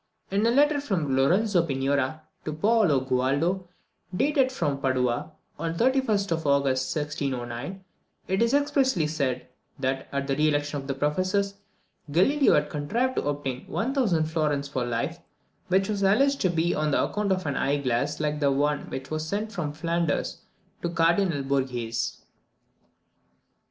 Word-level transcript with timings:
In 0.31 0.43
a 0.47 0.49
letter 0.49 0.81
from 0.81 1.15
Lorenzo 1.15 1.63
Pignoria 1.63 2.21
to 2.45 2.53
Paolo 2.53 3.01
Gualdo, 3.01 3.67
dated 4.17 4.51
from 4.51 4.81
Padua, 4.81 5.31
on 5.59 5.77
the 5.77 5.91
31st 5.91 6.31
of 6.31 6.47
August 6.47 6.95
1609, 6.95 7.83
it 8.27 8.41
is 8.41 8.51
expressly 8.55 9.05
said, 9.05 9.47
that, 9.77 10.07
at 10.11 10.25
the 10.25 10.35
re 10.35 10.47
election 10.47 10.81
of 10.81 10.87
the 10.87 10.95
professors, 10.95 11.53
Galileo 12.11 12.55
had 12.55 12.71
contrived 12.71 13.17
to 13.17 13.27
obtain 13.27 13.63
1000 13.67 14.23
florins 14.25 14.67
for 14.67 14.83
life, 14.87 15.19
which 15.67 15.87
was 15.87 16.01
alleged 16.01 16.41
to 16.41 16.49
be 16.49 16.73
on 16.73 16.95
account 16.95 17.31
of 17.31 17.45
an 17.45 17.55
eye 17.55 17.77
glass 17.77 18.19
like 18.19 18.39
the 18.39 18.51
one 18.51 18.89
which 18.89 19.11
was 19.11 19.23
sent 19.27 19.51
from 19.51 19.71
Flanders 19.71 20.41
to 20.81 20.87
the 20.87 20.95
Cardinal 20.95 21.43
Borghese. 21.43 22.23